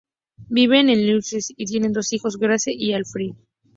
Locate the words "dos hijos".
1.93-2.37